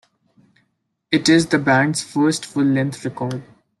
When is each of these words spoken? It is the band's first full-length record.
It 1.11 1.29
is 1.29 1.45
the 1.45 1.59
band's 1.59 2.01
first 2.01 2.43
full-length 2.47 3.05
record. 3.05 3.43